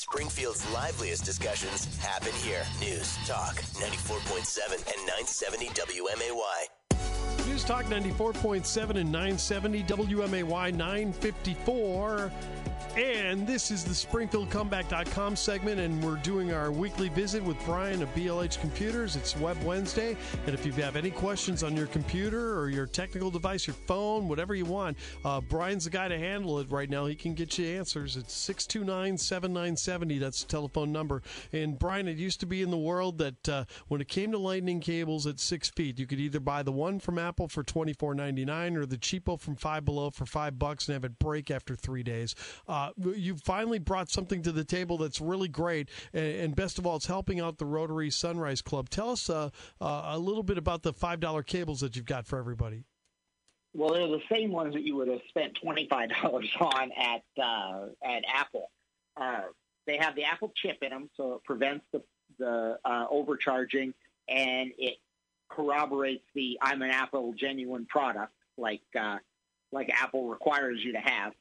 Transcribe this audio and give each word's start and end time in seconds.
Springfield's 0.00 0.66
liveliest 0.72 1.26
discussions 1.26 1.84
happen 1.98 2.32
here. 2.32 2.64
News, 2.80 3.18
talk, 3.26 3.56
94.7 3.76 4.72
and 4.72 5.06
970 5.06 5.66
WMAY. 5.68 6.79
News 7.50 7.64
Talk 7.64 7.86
94.7 7.86 8.90
and 8.90 9.10
970 9.10 9.82
WMAY 9.82 10.72
954. 10.72 12.30
And 12.96 13.46
this 13.46 13.70
is 13.70 13.84
the 13.84 13.92
SpringfieldComeback.com 13.92 15.36
segment, 15.36 15.78
and 15.78 16.02
we're 16.02 16.16
doing 16.16 16.52
our 16.52 16.72
weekly 16.72 17.08
visit 17.08 17.40
with 17.40 17.56
Brian 17.64 18.02
of 18.02 18.12
BLH 18.16 18.60
Computers. 18.60 19.14
It's 19.14 19.36
Web 19.36 19.56
Wednesday, 19.62 20.16
and 20.46 20.54
if 20.54 20.66
you 20.66 20.72
have 20.72 20.96
any 20.96 21.12
questions 21.12 21.62
on 21.62 21.76
your 21.76 21.86
computer 21.86 22.58
or 22.58 22.68
your 22.68 22.86
technical 22.86 23.30
device, 23.30 23.64
your 23.64 23.74
phone, 23.86 24.26
whatever 24.26 24.56
you 24.56 24.64
want, 24.64 24.96
uh, 25.24 25.40
Brian's 25.40 25.84
the 25.84 25.90
guy 25.90 26.08
to 26.08 26.18
handle 26.18 26.58
it 26.58 26.68
right 26.68 26.90
now. 26.90 27.06
He 27.06 27.14
can 27.14 27.34
get 27.34 27.56
you 27.58 27.78
answers. 27.78 28.16
It's 28.16 28.34
629 28.34 29.16
7970. 29.18 30.18
That's 30.18 30.42
the 30.42 30.48
telephone 30.48 30.90
number. 30.90 31.22
And 31.52 31.78
Brian, 31.78 32.08
it 32.08 32.16
used 32.16 32.40
to 32.40 32.46
be 32.46 32.60
in 32.60 32.72
the 32.72 32.76
world 32.76 33.18
that 33.18 33.48
uh, 33.48 33.64
when 33.86 34.00
it 34.00 34.08
came 34.08 34.32
to 34.32 34.38
lightning 34.38 34.80
cables 34.80 35.28
at 35.28 35.38
six 35.38 35.70
feet, 35.70 36.00
you 36.00 36.08
could 36.08 36.18
either 36.18 36.40
buy 36.40 36.64
the 36.64 36.72
one 36.72 36.98
from 36.98 37.18
Apple 37.18 37.39
for 37.48 37.62
twenty 37.62 37.92
four 37.92 38.14
ninety 38.14 38.44
nine 38.44 38.76
or 38.76 38.84
the 38.84 38.98
cheapo 38.98 39.40
from 39.40 39.56
Five 39.56 39.84
Below 39.84 40.10
for 40.10 40.26
five 40.26 40.58
bucks 40.58 40.88
and 40.88 40.94
have 40.94 41.04
it 41.04 41.18
break 41.18 41.50
after 41.50 41.76
three 41.76 42.02
days. 42.02 42.34
Uh, 42.68 42.80
uh, 42.80 43.10
you 43.14 43.36
finally 43.36 43.78
brought 43.78 44.10
something 44.10 44.42
to 44.42 44.52
the 44.52 44.64
table 44.64 44.96
that's 44.96 45.20
really 45.20 45.48
great, 45.48 45.88
and, 46.12 46.24
and, 46.24 46.56
best 46.56 46.78
of 46.78 46.86
all, 46.86 46.96
it's 46.96 47.06
helping 47.06 47.40
out 47.40 47.58
the 47.58 47.66
Rotary 47.66 48.10
Sunrise 48.10 48.62
Club. 48.62 48.88
Tell 48.88 49.10
us 49.10 49.28
uh, 49.28 49.50
uh, 49.80 50.02
a 50.06 50.18
little 50.18 50.42
bit 50.42 50.58
about 50.58 50.82
the 50.82 50.92
five 50.92 51.20
dollar 51.20 51.42
cables 51.42 51.80
that 51.80 51.96
you've 51.96 52.06
got 52.06 52.26
for 52.26 52.38
everybody. 52.38 52.84
Well, 53.74 53.92
they're 53.92 54.06
the 54.06 54.22
same 54.30 54.50
ones 54.50 54.74
that 54.74 54.82
you 54.82 54.96
would 54.96 55.08
have 55.08 55.20
spent 55.28 55.58
twenty 55.62 55.86
five 55.88 56.10
dollars 56.22 56.48
on 56.60 56.90
at 56.92 57.22
uh, 57.42 57.86
at 58.04 58.22
Apple. 58.32 58.70
Uh, 59.16 59.42
they 59.86 59.96
have 59.98 60.14
the 60.14 60.24
Apple 60.24 60.52
chip 60.56 60.78
in 60.82 60.90
them, 60.90 61.10
so 61.16 61.34
it 61.34 61.44
prevents 61.44 61.84
the 61.92 62.02
the 62.38 62.78
overcharging, 63.10 63.92
and 64.28 64.70
it 64.78 64.96
corroborates 65.50 66.24
the 66.34 66.58
I'm 66.62 66.82
an 66.82 66.90
Apple 66.90 67.34
genuine 67.38 67.86
product, 67.86 68.32
like 68.56 68.82
like 69.72 69.90
Apple 69.90 70.28
requires 70.28 70.80
you 70.82 70.92
to 70.92 70.98
have 70.98 71.32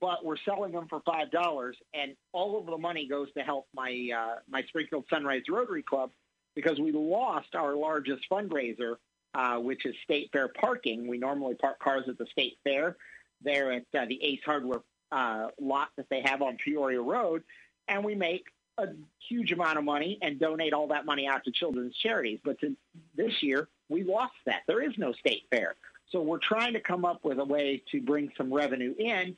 but 0.00 0.24
we're 0.24 0.36
selling 0.44 0.72
them 0.72 0.86
for 0.88 1.00
five 1.04 1.30
dollars, 1.30 1.76
and 1.94 2.14
all 2.32 2.58
of 2.58 2.66
the 2.66 2.78
money 2.78 3.06
goes 3.08 3.32
to 3.36 3.42
help 3.42 3.66
my 3.74 4.10
uh, 4.16 4.36
my 4.48 4.62
Springfield 4.64 5.04
Sunrise 5.10 5.42
Rotary 5.48 5.82
Club 5.82 6.10
because 6.54 6.78
we 6.78 6.92
lost 6.92 7.54
our 7.54 7.74
largest 7.74 8.22
fundraiser, 8.30 8.96
uh, 9.34 9.58
which 9.58 9.86
is 9.86 9.94
State 10.04 10.30
Fair 10.32 10.48
parking. 10.48 11.06
We 11.06 11.18
normally 11.18 11.54
park 11.54 11.78
cars 11.80 12.04
at 12.08 12.18
the 12.18 12.26
State 12.26 12.58
Fair 12.64 12.96
there 13.42 13.72
at 13.72 13.86
uh, 13.96 14.04
the 14.06 14.22
Ace 14.22 14.40
Hardware 14.44 14.82
uh, 15.10 15.48
lot 15.60 15.88
that 15.96 16.06
they 16.10 16.22
have 16.22 16.42
on 16.42 16.56
Peoria 16.64 17.00
Road, 17.00 17.42
and 17.88 18.04
we 18.04 18.14
make 18.14 18.44
a 18.78 18.86
huge 19.28 19.52
amount 19.52 19.78
of 19.78 19.84
money 19.84 20.18
and 20.22 20.38
donate 20.38 20.72
all 20.72 20.88
that 20.88 21.04
money 21.04 21.26
out 21.26 21.44
to 21.44 21.50
children's 21.50 21.96
charities. 21.96 22.40
But 22.44 22.60
to, 22.60 22.76
this 23.16 23.42
year, 23.42 23.68
we 23.88 24.04
lost 24.04 24.34
that. 24.46 24.62
There 24.66 24.82
is 24.82 24.96
no 24.96 25.12
State 25.12 25.44
Fair. 25.50 25.74
So 26.10 26.22
we're 26.22 26.38
trying 26.38 26.72
to 26.72 26.80
come 26.80 27.04
up 27.04 27.24
with 27.24 27.38
a 27.38 27.44
way 27.44 27.82
to 27.92 28.00
bring 28.00 28.32
some 28.36 28.52
revenue 28.52 28.94
in 28.98 29.36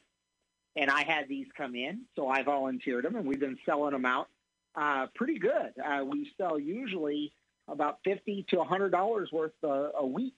and 0.77 0.91
I 0.91 1.03
had 1.03 1.29
these 1.29 1.47
come 1.57 1.75
in, 1.75 2.03
so 2.15 2.29
I 2.29 2.43
volunteered 2.43 3.05
them, 3.05 3.17
and 3.17 3.27
we've 3.27 3.41
been 3.41 3.59
selling 3.67 3.93
them 3.93 4.05
out 4.05 4.29
uh, 4.75 5.07
pretty 5.15 5.39
good. 5.39 5.73
Uh, 5.85 6.05
we 6.05 6.31
sell 6.37 6.59
usually 6.59 7.33
about 7.69 7.99
fifty 8.05 8.45
to 8.51 8.61
a 8.61 8.65
hundred 8.65 8.91
dollars 8.91 9.31
worth 9.33 9.53
uh, 9.65 9.91
a 9.99 10.07
week 10.07 10.35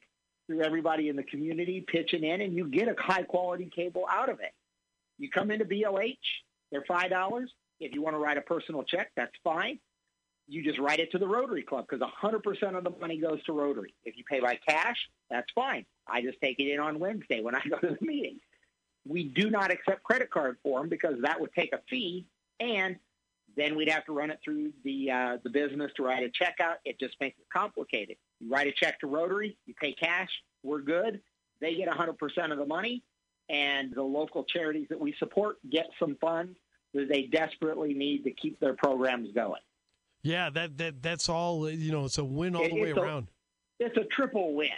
through 0.46 0.62
everybody 0.62 1.08
in 1.08 1.16
the 1.16 1.22
community 1.22 1.84
pitching 1.86 2.24
in, 2.24 2.40
and 2.40 2.54
you 2.54 2.66
get 2.66 2.88
a 2.88 2.94
high 2.98 3.22
quality 3.22 3.70
cable 3.74 4.04
out 4.10 4.28
of 4.28 4.40
it. 4.40 4.52
You 5.18 5.30
come 5.30 5.50
into 5.50 5.64
BLH, 5.64 6.16
they're 6.70 6.84
five 6.88 7.10
dollars. 7.10 7.50
If 7.82 7.94
you 7.94 8.02
want 8.02 8.14
to 8.14 8.18
write 8.18 8.38
a 8.38 8.42
personal 8.42 8.84
check, 8.84 9.10
that's 9.16 9.32
fine. 9.42 9.78
You 10.48 10.62
just 10.62 10.78
write 10.78 10.98
it 10.98 11.10
to 11.12 11.18
the 11.18 11.26
Rotary 11.26 11.62
Club 11.62 11.86
because 11.88 12.06
100% 12.22 12.76
of 12.76 12.84
the 12.84 12.90
money 13.00 13.18
goes 13.18 13.42
to 13.44 13.52
Rotary. 13.52 13.94
If 14.04 14.16
you 14.16 14.24
pay 14.24 14.40
by 14.40 14.58
cash, 14.66 14.96
that's 15.30 15.48
fine. 15.54 15.86
I 16.06 16.22
just 16.22 16.40
take 16.40 16.58
it 16.58 16.72
in 16.72 16.80
on 16.80 16.98
Wednesday 16.98 17.40
when 17.40 17.54
I 17.54 17.60
go 17.68 17.78
to 17.78 17.96
the 17.98 18.06
meeting. 18.06 18.38
We 19.06 19.24
do 19.24 19.50
not 19.50 19.70
accept 19.70 20.02
credit 20.04 20.30
card 20.30 20.58
for 20.62 20.80
them 20.80 20.88
because 20.88 21.14
that 21.22 21.40
would 21.40 21.52
take 21.54 21.72
a 21.72 21.80
fee, 21.90 22.26
and 22.60 22.96
then 23.56 23.74
we'd 23.74 23.88
have 23.88 24.04
to 24.06 24.12
run 24.12 24.30
it 24.30 24.38
through 24.44 24.72
the 24.84 25.10
uh, 25.10 25.36
the 25.42 25.50
business 25.50 25.90
to 25.96 26.04
write 26.04 26.22
a 26.22 26.30
check 26.30 26.58
out. 26.60 26.76
It 26.84 27.00
just 27.00 27.16
makes 27.20 27.38
it 27.38 27.46
complicated. 27.52 28.16
You 28.38 28.48
write 28.48 28.68
a 28.68 28.72
check 28.72 29.00
to 29.00 29.08
Rotary, 29.08 29.56
you 29.66 29.74
pay 29.74 29.92
cash, 29.92 30.30
we're 30.62 30.80
good. 30.80 31.20
They 31.60 31.74
get 31.74 31.88
100% 31.88 32.52
of 32.52 32.58
the 32.58 32.66
money, 32.66 33.02
and 33.48 33.92
the 33.92 34.02
local 34.02 34.44
charities 34.44 34.86
that 34.90 35.00
we 35.00 35.14
support 35.18 35.58
get 35.68 35.88
some 35.98 36.16
funds 36.20 36.56
that 36.94 37.08
they 37.08 37.22
desperately 37.22 37.94
need 37.94 38.24
to 38.24 38.30
keep 38.30 38.58
their 38.60 38.74
programs 38.74 39.32
going. 39.34 39.60
Yeah, 40.22 40.50
that 40.50 40.78
that 40.78 41.02
that's 41.02 41.28
all. 41.28 41.68
You 41.68 41.92
know, 41.92 42.04
it's 42.04 42.18
a 42.18 42.24
win 42.24 42.54
all 42.54 42.62
it, 42.62 42.70
the 42.70 42.80
way 42.80 42.90
a, 42.90 42.94
around. 42.94 43.28
It's 43.78 43.96
a 43.96 44.04
triple 44.04 44.54
win. 44.54 44.68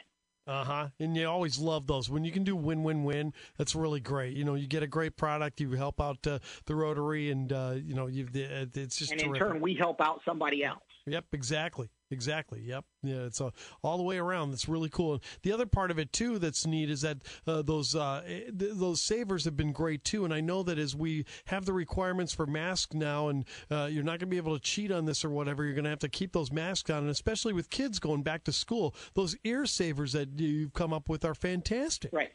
Uh 0.46 0.64
huh. 0.64 0.88
And 1.00 1.16
you 1.16 1.26
always 1.26 1.58
love 1.58 1.86
those 1.86 2.10
when 2.10 2.24
you 2.24 2.30
can 2.30 2.44
do 2.44 2.54
win 2.54 2.82
win 2.82 3.04
win. 3.04 3.32
That's 3.56 3.74
really 3.74 4.00
great. 4.00 4.36
You 4.36 4.44
know, 4.44 4.54
you 4.54 4.66
get 4.66 4.82
a 4.82 4.86
great 4.86 5.16
product, 5.16 5.60
you 5.60 5.70
help 5.72 6.00
out 6.00 6.26
uh, 6.26 6.38
the 6.66 6.74
Rotary, 6.74 7.30
and 7.30 7.50
uh, 7.50 7.74
you 7.76 7.94
know, 7.94 8.06
you 8.06 8.28
it's 8.32 8.96
just 8.96 9.12
and 9.12 9.20
in 9.20 9.28
terrific. 9.28 9.48
turn 9.48 9.60
we 9.60 9.74
help 9.74 10.00
out 10.00 10.20
somebody 10.24 10.64
else. 10.64 10.82
Yep, 11.06 11.26
exactly. 11.32 11.88
Exactly. 12.10 12.60
Yep. 12.60 12.84
Yeah. 13.02 13.24
It's 13.24 13.40
uh, 13.40 13.50
all 13.82 13.96
the 13.96 14.02
way 14.02 14.18
around. 14.18 14.50
That's 14.50 14.68
really 14.68 14.88
cool. 14.88 15.20
The 15.42 15.52
other 15.52 15.66
part 15.66 15.90
of 15.90 15.98
it 15.98 16.12
too 16.12 16.38
that's 16.38 16.66
neat 16.66 16.90
is 16.90 17.00
that 17.00 17.18
uh, 17.46 17.62
those 17.62 17.94
uh, 17.94 18.22
th- 18.26 18.52
those 18.74 19.00
savers 19.00 19.44
have 19.44 19.56
been 19.56 19.72
great 19.72 20.04
too. 20.04 20.24
And 20.24 20.32
I 20.32 20.40
know 20.40 20.62
that 20.62 20.78
as 20.78 20.94
we 20.94 21.24
have 21.46 21.64
the 21.64 21.72
requirements 21.72 22.32
for 22.32 22.46
masks 22.46 22.94
now, 22.94 23.28
and 23.28 23.44
uh, 23.70 23.88
you're 23.90 24.04
not 24.04 24.12
going 24.12 24.20
to 24.20 24.26
be 24.26 24.36
able 24.36 24.54
to 24.54 24.62
cheat 24.62 24.92
on 24.92 25.06
this 25.06 25.24
or 25.24 25.30
whatever, 25.30 25.64
you're 25.64 25.74
going 25.74 25.84
to 25.84 25.90
have 25.90 25.98
to 26.00 26.08
keep 26.08 26.32
those 26.32 26.52
masks 26.52 26.90
on. 26.90 26.98
And 26.98 27.10
especially 27.10 27.52
with 27.52 27.70
kids 27.70 27.98
going 27.98 28.22
back 28.22 28.44
to 28.44 28.52
school, 28.52 28.94
those 29.14 29.36
ear 29.44 29.66
savers 29.66 30.12
that 30.12 30.38
you've 30.38 30.72
come 30.72 30.92
up 30.92 31.08
with 31.08 31.24
are 31.24 31.34
fantastic. 31.34 32.10
Right. 32.12 32.32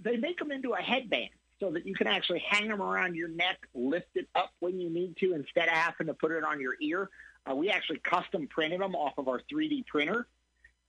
They 0.00 0.16
make 0.16 0.38
them 0.38 0.52
into 0.52 0.74
a 0.74 0.80
headband 0.80 1.30
so 1.60 1.72
that 1.72 1.84
you 1.84 1.94
can 1.94 2.06
actually 2.06 2.42
hang 2.48 2.68
them 2.68 2.80
around 2.80 3.16
your 3.16 3.28
neck, 3.28 3.58
lift 3.74 4.10
it 4.14 4.28
up 4.36 4.52
when 4.60 4.78
you 4.78 4.88
need 4.88 5.16
to, 5.16 5.34
instead 5.34 5.66
of 5.68 5.74
having 5.74 6.06
to 6.06 6.14
put 6.14 6.30
it 6.30 6.44
on 6.44 6.60
your 6.60 6.74
ear. 6.80 7.10
Uh, 7.48 7.54
we 7.54 7.70
actually 7.70 7.98
custom 7.98 8.46
printed 8.48 8.80
them 8.80 8.94
off 8.94 9.14
of 9.18 9.28
our 9.28 9.40
3D 9.52 9.86
printer. 9.86 10.26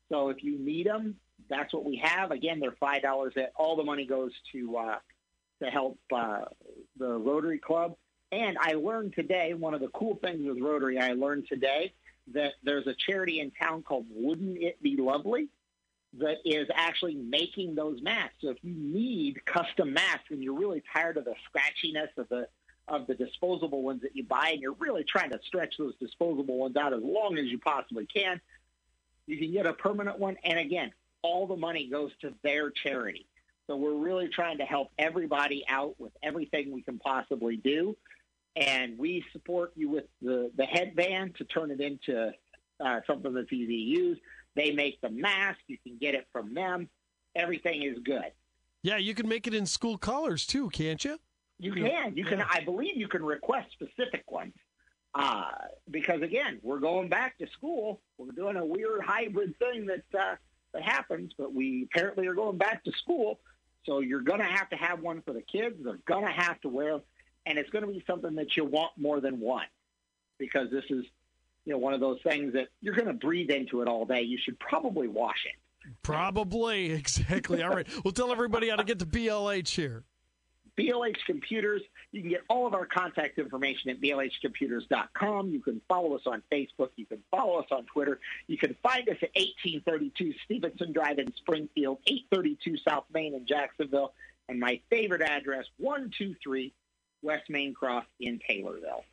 So 0.10 0.30
if 0.30 0.44
you 0.44 0.58
need 0.58 0.88
them, 0.88 1.16
that's 1.50 1.74
what 1.74 1.86
we 1.86 1.98
have. 1.98 2.32
Again, 2.32 2.60
they're 2.60 2.76
five 2.80 3.02
dollars. 3.02 3.34
That 3.36 3.52
All 3.56 3.76
the 3.76 3.84
money 3.84 4.06
goes 4.06 4.32
to 4.52 4.78
uh, 4.78 4.96
to 5.64 5.70
help 5.70 6.00
uh, 6.14 6.46
the 6.98 7.10
Rotary 7.10 7.60
Club. 7.60 7.96
And 8.32 8.58
I 8.60 8.74
learned 8.74 9.14
today 9.16 9.54
one 9.54 9.74
of 9.74 9.82
the 9.82 9.88
cool 9.90 10.16
things 10.16 10.48
with 10.48 10.60
Rotary. 10.60 11.00
I 11.00 11.14
learned 11.14 11.48
today 11.48 11.94
that 12.34 12.54
there's 12.64 12.86
a 12.88 12.94
charity 12.94 13.40
in 13.40 13.52
town 13.52 13.82
called 13.82 14.06
Wouldn't 14.10 14.58
It 14.62 14.82
Be 14.82 14.98
Lovely 14.98 15.48
that 16.18 16.38
is 16.46 16.68
actually 16.74 17.16
making 17.16 17.76
those 17.76 18.02
masks. 18.02 18.36
So 18.42 18.50
if 18.50 18.58
you 18.64 18.74
need 18.76 19.44
custom 19.46 19.94
masks 19.94 20.26
and 20.30 20.44
you're 20.44 20.58
really 20.58 20.84
tired 20.94 21.18
of 21.18 21.26
the 21.26 21.36
scratchiness 21.50 22.10
of 22.18 22.30
the 22.30 22.48
of 22.90 23.08
the 23.08 23.16
disposable 23.16 23.82
ones 23.82 24.02
that 24.02 24.16
you 24.16 24.24
buy, 24.24 24.50
and 24.54 24.62
you're 24.62 24.76
really 24.80 25.04
trying 25.04 25.30
to 25.32 25.40
stretch 25.46 25.76
those 25.78 25.96
disposable 26.00 26.58
ones 26.58 26.76
out 26.76 26.94
as 26.94 27.02
long 27.02 27.38
as 27.38 27.46
you 27.46 27.60
possibly 27.60 28.06
can, 28.06 28.42
you 29.28 29.38
can 29.38 29.52
get 29.52 29.66
a 29.66 29.74
permanent 29.74 30.20
one. 30.20 30.38
And 30.44 30.60
again, 30.60 30.92
all 31.22 31.48
the 31.48 31.56
money 31.56 31.88
goes 31.88 32.12
to 32.22 32.34
their 32.44 32.72
charity. 32.72 33.28
So 33.68 33.76
we're 33.76 33.94
really 33.94 34.30
trying 34.30 34.58
to 34.58 34.64
help 34.64 34.90
everybody 34.98 35.64
out 35.70 35.96
with 36.00 36.12
everything 36.24 36.72
we 36.72 36.82
can 36.82 36.98
possibly 36.98 37.58
do. 37.58 37.96
And 38.56 38.98
we 38.98 39.24
support 39.32 39.74
you 39.76 39.90
with 39.90 40.06
the, 40.22 40.52
the 40.58 40.66
headband 40.66 41.36
to 41.36 41.44
turn 41.44 41.70
it 41.70 41.80
into 41.80 42.32
uh, 42.84 43.02
something 43.06 43.34
that's 43.34 43.54
easy 43.54 43.68
to 43.68 43.74
use. 43.74 44.18
They 44.56 44.72
make 44.72 45.00
the 45.02 45.10
mask. 45.10 45.60
You 45.68 45.78
can 45.84 45.98
get 46.02 46.16
it 46.16 46.28
from 46.34 46.56
them. 46.56 46.90
Everything 47.36 47.84
is 47.84 48.00
good. 48.04 48.32
Yeah, 48.82 48.98
you 48.98 49.14
can 49.14 49.28
make 49.28 49.46
it 49.46 49.54
in 49.54 49.66
school 49.66 49.98
colors 49.98 50.48
too, 50.48 50.70
can't 50.70 51.04
you? 51.06 51.20
You 51.60 51.74
can. 51.74 52.16
You 52.16 52.26
can. 52.26 52.42
I 52.42 52.64
believe 52.64 52.96
you 52.96 53.08
can 53.08 53.24
request 53.24 53.70
specific 53.72 54.30
ones. 54.32 54.54
Uh, 55.14 55.50
because 55.90 56.22
again, 56.22 56.60
we're 56.62 56.80
going 56.80 57.10
back 57.10 57.38
to 57.40 57.48
school. 57.48 58.00
We're 58.18 58.32
doing 58.32 58.56
a 58.56 58.66
weird 58.66 59.02
hybrid 59.04 59.58
thing 59.60 59.88
that 59.88 60.20
uh, 60.20 60.36
that 60.74 60.84
happens, 60.84 61.34
but 61.38 61.54
we 61.54 61.88
apparently 61.92 62.28
are 62.28 62.36
going 62.36 62.58
back 62.58 62.84
to 62.86 62.92
school. 62.94 63.40
So 63.86 64.00
you're 64.00 64.22
going 64.22 64.40
to 64.40 64.46
have 64.46 64.70
to 64.70 64.76
have 64.76 65.02
one 65.02 65.22
for 65.22 65.34
the 65.34 65.42
kids. 65.42 65.76
They're 65.84 66.00
going 66.06 66.26
to 66.26 66.32
have 66.32 66.60
to 66.62 66.70
wear 66.70 67.00
and 67.46 67.58
it's 67.58 67.70
going 67.72 67.86
to 67.86 67.92
be 67.92 68.04
something 68.06 68.36
that 68.36 68.56
you 68.56 68.66
want 68.66 68.92
more 68.98 69.20
than 69.20 69.40
one, 69.40 69.66
because 70.38 70.70
this 70.72 70.84
is, 70.90 71.06
you 71.66 71.74
know, 71.74 71.80
one 71.80 71.94
of 71.94 72.00
those 72.00 72.20
things 72.24 72.54
that 72.54 72.68
you're 72.82 72.96
going 72.96 73.08
to 73.08 73.14
breathe 73.14 73.50
into 73.50 73.82
it 73.82 73.88
all 73.88 74.06
day. 74.06 74.22
You 74.22 74.38
should 74.44 74.60
probably 74.60 75.08
wash 75.08 75.46
it. 75.46 75.94
Probably 76.04 76.92
exactly. 76.92 77.64
All 77.64 77.72
right. 77.72 77.88
We'll 78.04 78.14
tell 78.14 78.32
everybody 78.32 78.70
how 78.70 78.76
to 78.76 78.84
get 78.84 79.00
to 79.00 79.06
BLH 79.06 79.70
here. 79.70 80.04
BLH 80.80 81.18
Computers. 81.26 81.82
You 82.12 82.22
can 82.22 82.30
get 82.30 82.42
all 82.50 82.66
of 82.66 82.74
our 82.74 82.86
contact 82.86 83.38
information 83.38 83.90
at 83.90 84.00
blhcomputers.com. 84.00 85.50
You 85.50 85.60
can 85.60 85.82
follow 85.90 86.16
us 86.16 86.22
on 86.26 86.42
Facebook. 86.52 86.90
You 86.96 87.06
can 87.06 87.22
follow 87.30 87.60
us 87.60 87.68
on 87.72 87.86
Twitter. 87.86 88.20
You 88.48 88.58
can 88.58 88.76
find 88.82 89.08
us 89.10 89.18
at 89.22 89.30
1832 89.36 90.34
Stevenson 90.46 90.94
Drive 90.94 91.20
in 91.20 91.34
Springfield, 91.36 92.00
832 92.08 92.78
South 92.78 93.06
Main 93.14 93.34
in 93.34 93.46
Jacksonville, 93.46 94.14
and 94.48 94.60
my 94.60 94.80
favorite 94.90 95.22
address, 95.22 95.66
123 95.78 96.74
West 97.22 97.50
Main 97.50 97.74
Cross 97.74 98.06
in 98.20 98.40
Taylorville. 98.50 99.04